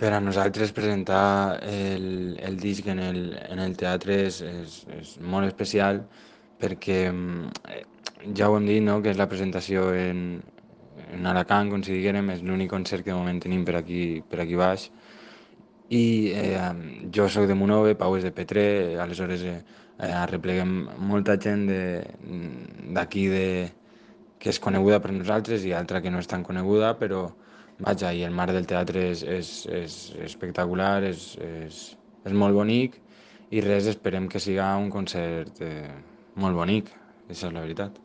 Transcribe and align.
Per 0.00 0.14
a 0.16 0.20
nosaltres 0.24 0.72
presentar 0.72 1.60
el, 1.60 2.38
el 2.40 2.56
disc 2.56 2.86
en 2.88 3.02
el, 3.04 3.18
en 3.52 3.60
el 3.60 3.74
teatre 3.76 4.14
és, 4.30 4.40
és, 4.40 4.76
és 4.96 5.10
molt 5.20 5.44
especial 5.44 6.00
perquè 6.60 7.02
mm, 7.10 7.50
ja 8.36 8.48
ho 8.48 8.56
hem 8.56 8.68
dit, 8.68 8.80
no? 8.84 9.00
que 9.04 9.12
és 9.12 9.20
la 9.20 9.28
presentació 9.28 9.90
en, 9.96 10.22
en 11.12 11.28
Alacant, 11.28 11.68
com 11.72 11.84
si 11.84 11.92
diguérem, 11.92 12.30
és 12.32 12.40
l'únic 12.44 12.70
concert 12.72 13.04
que 13.04 13.12
de 13.12 13.18
moment 13.18 13.42
tenim 13.44 13.66
per 13.68 13.76
aquí, 13.80 14.02
per 14.30 14.40
aquí 14.44 14.56
baix. 14.60 14.88
I 15.90 16.04
eh, 16.38 16.56
jo 17.12 17.26
sóc 17.28 17.48
de 17.50 17.58
Monove, 17.58 17.96
Pau 17.98 18.16
és 18.16 18.24
de 18.24 18.32
Petré, 18.32 18.64
aleshores 19.02 19.44
eh, 19.44 19.58
eh, 19.98 20.12
arrepleguem 20.22 20.74
molta 21.10 21.36
gent 21.40 21.66
d'aquí 22.96 23.26
de, 23.32 23.44
de, 23.44 23.70
que 24.40 24.52
és 24.52 24.60
coneguda 24.62 25.00
per 25.04 25.12
nosaltres 25.12 25.66
i 25.66 25.74
altra 25.76 26.00
que 26.00 26.12
no 26.12 26.22
és 26.22 26.30
tan 26.30 26.46
coneguda, 26.46 26.94
però 27.00 27.26
vaja, 27.80 28.12
i 28.12 28.24
el 28.26 28.34
mar 28.36 28.48
del 28.52 28.68
teatre 28.68 29.06
és, 29.10 29.22
és, 29.22 29.52
és 29.80 29.96
espectacular, 30.26 31.02
és, 31.08 31.32
és, 31.40 31.80
és 32.26 32.36
molt 32.44 32.56
bonic 32.56 33.00
i 33.50 33.64
res, 33.64 33.88
esperem 33.90 34.28
que 34.30 34.42
siga 34.42 34.70
un 34.78 34.90
concert 34.94 35.60
eh, 35.64 35.90
molt 36.40 36.56
bonic, 36.58 36.92
això 37.28 37.48
és 37.48 37.56
la 37.56 37.64
veritat. 37.64 37.98